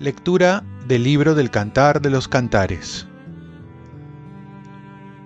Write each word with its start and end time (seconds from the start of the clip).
Lectura 0.00 0.62
del 0.86 1.04
libro 1.04 1.34
del 1.34 1.50
Cantar 1.50 2.02
de 2.02 2.10
los 2.10 2.28
Cantares. 2.28 3.08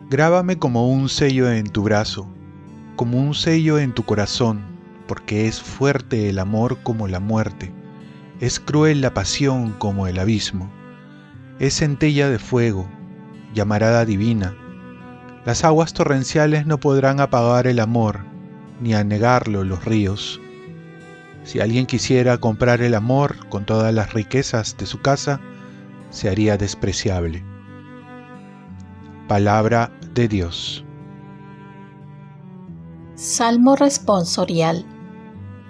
Grábame 0.09 0.59
como 0.59 0.89
un 0.89 1.09
sello 1.09 1.51
en 1.51 1.69
tu 1.69 1.83
brazo, 1.83 2.29
como 2.95 3.19
un 3.19 3.35
sello 3.35 3.79
en 3.79 3.93
tu 3.93 4.05
corazón, 4.05 4.61
porque 5.09 5.49
es 5.49 5.61
fuerte 5.61 6.29
el 6.29 6.39
amor 6.39 6.79
como 6.83 7.09
la 7.09 7.19
muerte, 7.19 7.73
es 8.41 8.61
cruel 8.61 9.01
la 9.01 9.15
pasión 9.15 9.73
como 9.73 10.07
el 10.07 10.19
abismo, 10.19 10.71
es 11.59 11.79
centella 11.79 12.31
de 12.31 12.39
fuego, 12.39 12.89
llamarada 13.55 14.05
divina. 14.05 14.55
Las 15.45 15.65
aguas 15.65 15.93
torrenciales 15.93 16.67
no 16.67 16.79
podrán 16.79 17.21
apagar 17.21 17.67
el 17.67 17.81
amor, 17.81 18.21
ni 18.81 18.95
anegarlo 18.95 19.65
los 19.65 19.85
ríos. 19.85 20.41
Si 21.45 21.61
alguien 21.61 21.87
quisiera 21.87 22.39
comprar 22.39 22.83
el 22.83 22.95
amor 22.95 23.49
con 23.49 23.65
todas 23.65 23.95
las 23.95 24.13
riquezas 24.13 24.77
de 24.77 24.87
su 24.87 25.01
casa, 25.01 25.41
se 26.11 26.29
haría 26.29 26.57
despreciable. 26.57 27.43
Palabra 29.29 29.91
de 30.15 30.29
Dios. 30.29 30.85
Salmo 33.15 33.77
responsorial. 33.77 34.85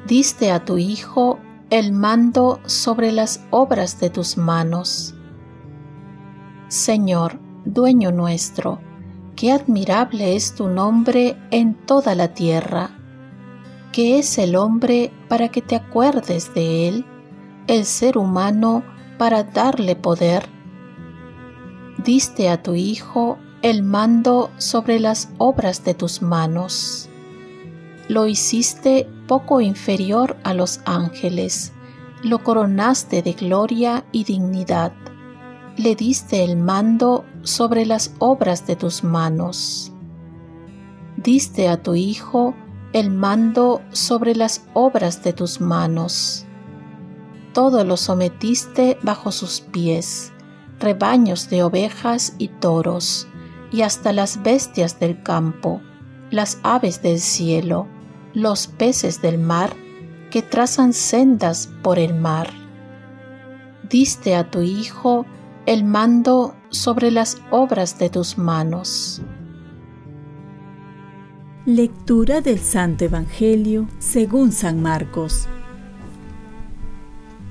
Diste 0.06 0.50
a 0.50 0.64
tu 0.64 0.78
Hijo 0.78 1.38
el 1.70 1.92
mando 1.92 2.60
sobre 2.66 3.12
las 3.12 3.44
obras 3.50 4.00
de 4.00 4.10
tus 4.10 4.36
manos. 4.36 5.14
Señor, 6.68 7.38
dueño 7.72 8.12
nuestro, 8.12 8.80
qué 9.36 9.52
admirable 9.52 10.36
es 10.36 10.54
tu 10.54 10.68
nombre 10.68 11.36
en 11.50 11.74
toda 11.74 12.14
la 12.14 12.34
tierra 12.34 12.98
que 13.92 14.18
es 14.18 14.38
el 14.38 14.56
hombre 14.56 15.10
para 15.28 15.48
que 15.48 15.62
te 15.62 15.76
acuerdes 15.76 16.52
de 16.54 16.88
él, 16.88 17.04
el 17.66 17.84
ser 17.84 18.18
humano 18.18 18.82
para 19.18 19.42
darle 19.44 19.96
poder. 19.96 20.48
Diste 22.04 22.48
a 22.48 22.62
tu 22.62 22.74
Hijo 22.74 23.38
el 23.62 23.82
mando 23.82 24.50
sobre 24.58 25.00
las 25.00 25.30
obras 25.38 25.84
de 25.84 25.94
tus 25.94 26.22
manos. 26.22 27.08
Lo 28.08 28.26
hiciste 28.26 29.08
poco 29.26 29.60
inferior 29.60 30.36
a 30.44 30.54
los 30.54 30.80
ángeles, 30.84 31.72
lo 32.22 32.42
coronaste 32.44 33.22
de 33.22 33.32
gloria 33.32 34.04
y 34.12 34.24
dignidad, 34.24 34.92
le 35.78 35.94
diste 35.94 36.42
el 36.42 36.56
mando 36.56 37.24
sobre 37.44 37.86
las 37.86 38.12
obras 38.18 38.66
de 38.66 38.74
tus 38.74 39.04
manos. 39.04 39.92
Diste 41.16 41.68
a 41.68 41.80
tu 41.80 41.94
Hijo 41.94 42.54
el 42.92 43.10
mando 43.10 43.80
sobre 43.92 44.34
las 44.34 44.66
obras 44.74 45.22
de 45.22 45.32
tus 45.32 45.60
manos. 45.60 46.46
Todo 47.52 47.84
lo 47.84 47.96
sometiste 47.96 48.98
bajo 49.02 49.30
sus 49.30 49.60
pies, 49.60 50.32
rebaños 50.80 51.48
de 51.48 51.62
ovejas 51.62 52.34
y 52.38 52.48
toros, 52.48 53.28
y 53.70 53.82
hasta 53.82 54.12
las 54.12 54.42
bestias 54.42 54.98
del 54.98 55.22
campo, 55.22 55.80
las 56.32 56.58
aves 56.64 57.02
del 57.02 57.20
cielo, 57.20 57.86
los 58.34 58.66
peces 58.66 59.22
del 59.22 59.38
mar, 59.38 59.76
que 60.32 60.42
trazan 60.42 60.92
sendas 60.92 61.68
por 61.82 62.00
el 62.00 62.14
mar. 62.14 62.50
Diste 63.88 64.34
a 64.34 64.50
tu 64.50 64.62
Hijo 64.62 65.24
el 65.68 65.84
mando 65.84 66.54
sobre 66.70 67.10
las 67.10 67.42
obras 67.50 67.98
de 67.98 68.08
tus 68.08 68.38
manos. 68.38 69.20
Lectura 71.66 72.40
del 72.40 72.58
Santo 72.58 73.04
Evangelio 73.04 73.86
según 73.98 74.50
San 74.50 74.80
Marcos. 74.80 75.46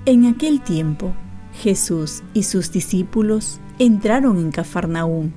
En 0.06 0.25
aquel 0.25 0.61
tiempo, 0.61 1.13
Jesús 1.61 2.23
y 2.33 2.41
sus 2.41 2.72
discípulos 2.72 3.59
entraron 3.77 4.39
en 4.39 4.50
Cafarnaúm 4.50 5.29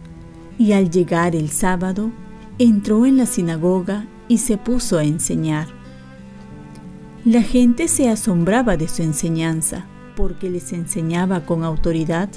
y 0.59 0.73
al 0.73 0.91
llegar 0.91 1.37
el 1.37 1.51
sábado, 1.51 2.11
entró 2.59 3.05
en 3.05 3.19
la 3.19 3.27
sinagoga 3.27 4.07
y 4.27 4.39
se 4.39 4.57
puso 4.57 4.97
a 4.97 5.05
enseñar. 5.05 5.67
La 7.27 7.43
gente 7.43 7.89
se 7.89 8.09
asombraba 8.09 8.79
de 8.79 8.89
su 8.89 9.03
enseñanza 9.03 9.85
porque 10.17 10.49
les 10.49 10.73
enseñaba 10.73 11.45
con 11.45 11.63
autoridad 11.63 12.31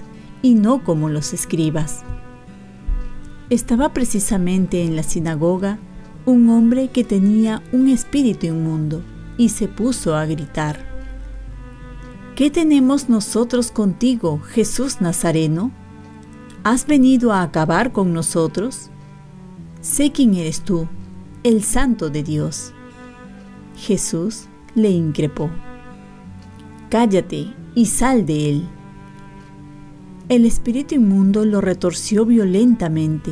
y 0.44 0.54
no 0.54 0.84
como 0.84 1.09
los 1.09 1.34
escribas. 1.34 2.04
Estaba 3.50 3.94
precisamente 3.94 4.84
en 4.84 4.96
la 4.96 5.02
sinagoga 5.02 5.80
un 6.26 6.50
hombre 6.50 6.90
que 6.90 7.04
tenía 7.04 7.64
un 7.72 7.88
espíritu 7.88 8.46
inmundo 8.46 9.02
y 9.38 9.50
se 9.50 9.68
puso 9.68 10.16
a 10.16 10.26
gritar. 10.26 10.94
¿Qué 12.36 12.50
tenemos 12.50 13.09
nosotros 13.09 13.72
contigo, 13.72 14.40
Jesús 14.40 15.02
Nazareno? 15.02 15.72
¿Has 16.64 16.88
venido 16.88 17.34
a 17.34 17.42
acabar 17.42 17.92
con 17.92 18.14
nosotros? 18.14 18.90
Sé 19.82 20.12
quién 20.12 20.34
eres 20.34 20.62
tú, 20.62 20.88
el 21.44 21.64
Santo 21.64 22.09
de 22.09 22.24
Dios. 22.24 22.74
Jesús 23.76 24.48
le 24.76 24.90
increpó. 24.90 25.50
Cállate 26.90 27.53
y 27.76 27.86
sal 27.86 28.26
de 28.26 28.50
él. 28.50 28.70
El 30.29 30.45
espíritu 30.45 30.95
inmundo 30.95 31.44
lo 31.44 31.59
retorció 31.59 32.25
violentamente 32.25 33.31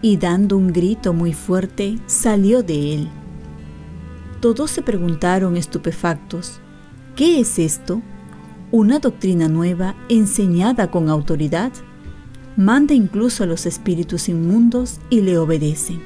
y 0.00 0.16
dando 0.16 0.56
un 0.56 0.72
grito 0.72 1.12
muy 1.12 1.34
fuerte 1.34 1.98
salió 2.06 2.62
de 2.62 2.94
él. 2.94 3.08
Todos 4.40 4.70
se 4.70 4.82
preguntaron 4.82 5.56
estupefactos, 5.56 6.60
¿qué 7.14 7.40
es 7.40 7.58
esto? 7.58 8.00
¿Una 8.70 8.98
doctrina 8.98 9.48
nueva 9.48 9.94
enseñada 10.08 10.90
con 10.90 11.08
autoridad? 11.08 11.72
Manda 12.56 12.94
incluso 12.94 13.44
a 13.44 13.46
los 13.46 13.66
espíritus 13.66 14.28
inmundos 14.28 15.00
y 15.10 15.20
le 15.20 15.38
obedecen. 15.38 16.00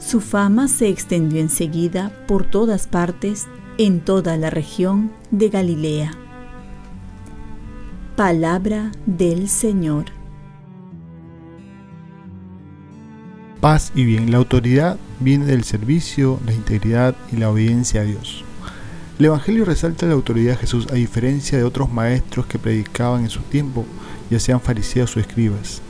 Su 0.00 0.20
fama 0.20 0.66
se 0.66 0.88
extendió 0.88 1.40
enseguida 1.40 2.10
por 2.26 2.44
todas 2.44 2.86
partes 2.86 3.46
en 3.78 4.00
toda 4.00 4.36
la 4.36 4.50
región 4.50 5.12
de 5.30 5.48
Galilea. 5.48 6.29
Palabra 8.20 8.92
del 9.06 9.48
Señor. 9.48 10.04
paz 13.62 13.92
y 13.94 14.04
bien. 14.04 14.30
La 14.30 14.36
autoridad 14.36 14.98
viene 15.20 15.46
del 15.46 15.64
servicio, 15.64 16.38
la 16.44 16.52
integridad 16.52 17.16
y 17.32 17.36
la 17.36 17.48
obediencia 17.48 18.02
a 18.02 18.04
Dios. 18.04 18.44
El 19.18 19.24
Evangelio 19.24 19.64
resalta 19.64 20.04
la 20.04 20.12
autoridad 20.12 20.52
de 20.52 20.58
Jesús 20.58 20.86
a 20.90 20.96
diferencia 20.96 21.56
de 21.56 21.64
otros 21.64 21.90
maestros 21.90 22.44
que 22.44 22.58
predicaban 22.58 23.22
en 23.22 23.30
su 23.30 23.40
tiempo, 23.40 23.86
ya 24.28 24.38
sean 24.38 24.60
fariseos 24.60 25.16
o 25.16 25.20
escribas. 25.20 25.80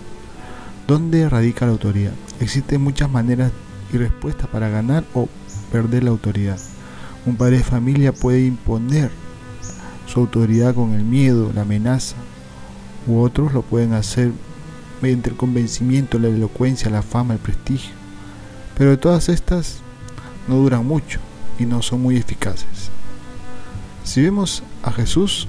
¿Dónde 0.87 1.29
radica 1.29 1.67
la 1.67 1.73
autoridad? 1.73 2.13
Existen 2.39 2.81
muchas 2.81 3.11
maneras 3.11 3.51
y 3.93 3.97
respuestas 3.97 4.47
para 4.47 4.69
ganar 4.69 5.03
o 5.15 5.29
perder 5.73 6.05
la 6.05 6.11
autoridad. 6.11 6.61
Un 7.27 7.35
padre 7.35 7.57
de 7.57 7.65
familia 7.65 8.13
puede 8.13 8.47
imponer 8.47 9.11
su 10.11 10.21
autoridad 10.21 10.75
con 10.75 10.93
el 10.95 11.05
miedo, 11.05 11.53
la 11.55 11.63
amenaza, 11.63 12.17
u 13.07 13.21
otros 13.21 13.53
lo 13.53 13.63
pueden 13.63 13.93
hacer 13.93 14.33
mediante 15.01 15.31
el 15.31 15.37
convencimiento, 15.37 16.19
la 16.19 16.29
elocuencia, 16.29 16.91
la 16.91 17.03
fama, 17.03 17.35
el 17.35 17.41
prestigio. 17.41 17.93
Pero 18.77 18.99
todas 18.99 19.29
estas 19.29 19.77
no 20.49 20.57
duran 20.57 20.85
mucho 20.85 21.21
y 21.59 21.65
no 21.65 21.81
son 21.81 22.03
muy 22.03 22.17
eficaces. 22.17 22.91
Si 24.03 24.21
vemos 24.21 24.65
a 24.83 24.91
Jesús, 24.91 25.47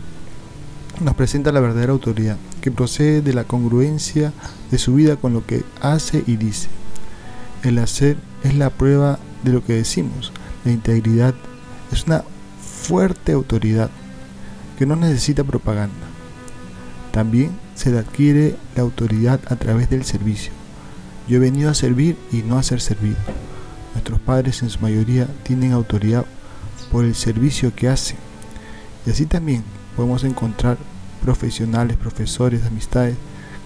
nos 1.00 1.16
presenta 1.16 1.52
la 1.52 1.60
verdadera 1.60 1.94
autoridad, 1.94 2.38
que 2.62 2.72
procede 2.72 3.22
de 3.22 3.34
la 3.34 3.46
congruencia 3.46 4.32
de 4.70 4.78
su 4.78 4.94
vida 4.94 5.16
con 5.16 5.34
lo 5.34 5.46
que 5.46 5.64
hace 5.82 6.24
y 6.28 6.36
dice. 6.36 6.68
El 7.64 7.80
hacer 7.80 8.18
es 8.44 8.56
la 8.56 8.69
prueba 8.69 9.18
de 9.44 9.54
lo 9.54 9.66
que 9.66 9.74
decimos. 9.74 10.31
La 10.64 10.72
integridad 10.72 11.34
es 11.92 12.06
una 12.06 12.24
fuerte 12.62 13.31
autoridad 13.31 13.90
que 14.77 14.85
no 14.85 14.95
necesita 14.95 15.44
propaganda. 15.44 16.07
También 17.12 17.51
se 17.75 17.97
adquiere 17.97 18.56
la 18.75 18.83
autoridad 18.83 19.39
a 19.47 19.56
través 19.56 19.89
del 19.89 20.06
servicio. 20.06 20.51
Yo 21.27 21.38
he 21.38 21.39
venido 21.39 21.69
a 21.69 21.73
servir 21.73 22.18
y 22.31 22.38
no 22.38 22.57
a 22.57 22.63
ser 22.63 22.81
servido. 22.81 23.18
Nuestros 23.94 24.19
padres 24.19 24.62
en 24.62 24.69
su 24.69 24.79
mayoría 24.79 25.27
tienen 25.44 25.73
autoridad 25.73 26.25
por 26.91 27.06
el 27.06 27.15
servicio 27.15 27.75
que 27.75 27.89
hacen. 27.89 28.18
Y 29.06 29.12
así 29.12 29.25
también 29.25 29.63
podemos 29.95 30.23
encontrar 30.23 30.77
profesionales, 31.23 31.97
profesores, 31.97 32.65
amistades 32.65 33.15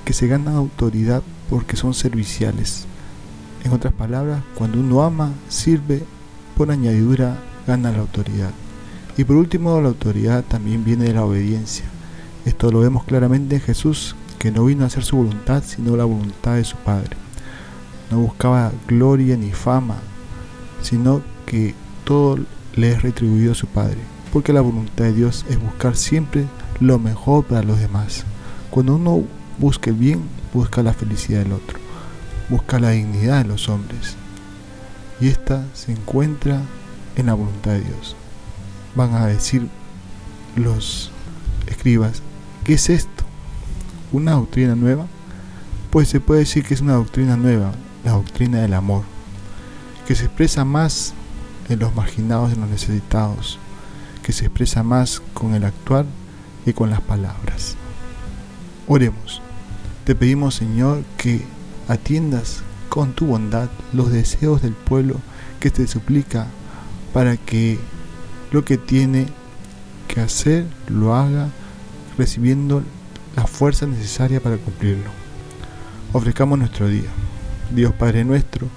que 0.03 0.13
se 0.13 0.27
ganan 0.27 0.55
autoridad 0.55 1.21
porque 1.49 1.75
son 1.75 1.93
serviciales. 1.93 2.85
En 3.63 3.71
otras 3.71 3.93
palabras, 3.93 4.41
cuando 4.55 4.79
uno 4.79 5.01
ama, 5.03 5.31
sirve, 5.49 6.03
por 6.55 6.71
añadidura 6.71 7.37
gana 7.67 7.91
la 7.91 7.99
autoridad. 7.99 8.51
Y 9.17 9.23
por 9.23 9.37
último, 9.37 9.79
la 9.81 9.89
autoridad 9.89 10.43
también 10.43 10.83
viene 10.83 11.05
de 11.05 11.13
la 11.13 11.23
obediencia. 11.23 11.85
Esto 12.45 12.71
lo 12.71 12.79
vemos 12.79 13.05
claramente 13.05 13.55
en 13.55 13.61
Jesús, 13.61 14.15
que 14.39 14.51
no 14.51 14.65
vino 14.65 14.83
a 14.83 14.87
hacer 14.87 15.03
su 15.03 15.17
voluntad, 15.17 15.63
sino 15.65 15.95
la 15.95 16.05
voluntad 16.05 16.55
de 16.55 16.63
su 16.63 16.77
Padre. 16.77 17.17
no 18.11 18.19
buscaba 18.19 18.71
gloria 18.87 19.35
ni 19.35 19.51
fama, 19.51 19.97
sino 20.81 21.23
que 21.47 21.73
todo 22.03 22.37
le 22.75 22.91
es 22.91 23.01
retribuido 23.01 23.53
a 23.53 23.55
su 23.55 23.65
Padre, 23.65 23.97
porque 24.31 24.53
la 24.53 24.61
voluntad 24.61 25.05
de 25.05 25.13
Dios 25.13 25.43
es 25.49 25.59
buscar 25.59 25.95
siempre 25.95 26.45
lo 26.79 26.99
mejor 26.99 27.45
para 27.45 27.63
los 27.63 27.79
demás. 27.79 28.25
Cuando 28.69 28.95
uno 28.95 29.23
busca 29.57 29.89
el 29.89 29.95
bien, 29.95 30.21
busca 30.53 30.83
la 30.83 30.93
felicidad 30.93 31.39
del 31.39 31.53
otro, 31.53 31.79
busca 32.49 32.79
la 32.79 32.91
dignidad 32.91 33.41
de 33.41 33.49
los 33.49 33.69
hombres, 33.69 34.15
y 35.19 35.29
esta 35.29 35.65
se 35.73 35.93
encuentra 35.93 36.61
en 37.15 37.25
la 37.25 37.33
voluntad 37.33 37.71
de 37.71 37.81
Dios. 37.81 38.15
Van 38.95 39.13
a 39.13 39.27
decir 39.27 39.67
los 40.55 41.11
escribas, 41.67 42.21
¿qué 42.63 42.75
es 42.75 42.89
esto? 42.89 43.23
¿Una 44.11 44.33
doctrina 44.33 44.75
nueva? 44.75 45.07
Pues 45.89 46.07
se 46.09 46.19
puede 46.19 46.41
decir 46.41 46.63
que 46.63 46.73
es 46.73 46.81
una 46.81 46.93
doctrina 46.93 47.35
nueva, 47.35 47.73
la 48.03 48.11
doctrina 48.11 48.61
del 48.61 48.73
amor, 48.73 49.03
que 50.07 50.15
se 50.15 50.25
expresa 50.25 50.65
más 50.65 51.13
en 51.69 51.79
los 51.79 51.93
marginados 51.95 52.49
y 52.49 52.53
en 52.53 52.61
los 52.61 52.69
necesitados, 52.69 53.59
que 54.23 54.31
se 54.31 54.45
expresa 54.45 54.83
más 54.83 55.21
con 55.33 55.53
el 55.55 55.63
actuar 55.65 56.05
y 56.65 56.73
con 56.73 56.89
las 56.89 57.01
palabras. 57.01 57.75
Oremos. 58.87 59.41
Te 60.05 60.15
pedimos, 60.15 60.55
Señor, 60.55 61.03
que 61.17 61.43
atiendas 61.87 62.61
con 62.89 63.13
tu 63.13 63.25
bondad 63.25 63.69
los 63.91 64.11
deseos 64.11 64.61
del 64.61 64.73
pueblo 64.73 65.19
que 65.59 65.71
te 65.71 65.87
suplica 65.87 66.47
para 67.13 67.37
que 67.37 67.79
lo 68.51 68.65
que 68.65 68.77
tiene 68.77 69.27
que 70.07 70.21
hacer 70.21 70.65
lo 70.87 71.15
haga 71.15 71.49
recibiendo 72.17 72.83
la 73.35 73.47
fuerza 73.47 73.85
necesaria 73.85 74.39
para 74.39 74.57
cumplirlo. 74.57 75.09
Ofrezcamos 76.13 76.57
nuestro 76.59 76.87
día. 76.87 77.09
Dios 77.71 77.93
Padre 77.93 78.23
nuestro, 78.23 78.67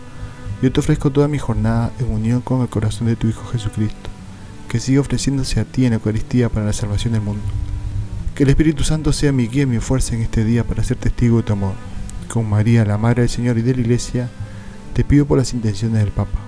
yo 0.63 0.73
te 0.73 0.81
ofrezco 0.81 1.11
toda 1.11 1.29
mi 1.29 1.39
jornada 1.39 1.93
en 1.99 2.11
unión 2.11 2.41
con 2.41 2.63
el 2.63 2.69
corazón 2.69 3.07
de 3.07 3.17
tu 3.17 3.29
Hijo 3.29 3.47
Jesucristo, 3.53 4.11
que 4.69 4.81
siga 4.81 5.01
ofreciéndose 5.01 5.61
a 5.61 5.65
ti 5.65 5.85
en 5.85 5.93
Eucaristía 5.93 6.49
para 6.49 6.67
la 6.67 6.73
salvación 6.73 7.13
del 7.13 7.23
mundo. 7.23 7.45
Que 8.35 8.45
el 8.45 8.51
Espíritu 8.51 8.83
Santo 8.83 9.13
sea 9.13 9.31
mi 9.31 9.47
guía 9.47 9.65
y 9.65 9.67
mi 9.67 9.79
fuerza 9.79 10.15
en 10.15 10.23
este 10.23 10.45
día 10.45 10.65
para 10.65 10.83
ser 10.83 10.97
testigo 10.97 11.37
de 11.37 11.43
tu 11.45 11.53
amor 11.53 11.75
con 12.29 12.49
María, 12.49 12.85
la 12.85 12.99
Madre 12.99 13.23
del 13.23 13.31
Señor 13.31 13.59
y 13.59 13.63
de 13.63 13.75
la 13.75 13.81
Iglesia, 13.81 14.29
te 14.95 15.03
pido 15.03 15.27
por 15.27 15.39
las 15.39 15.53
intenciones 15.55 15.99
del 15.99 16.13
Papa. 16.13 16.48